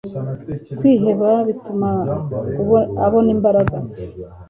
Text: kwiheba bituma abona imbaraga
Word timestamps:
kwiheba 0.77 1.29
bituma 1.47 1.89
abona 3.05 3.29
imbaraga 3.35 3.77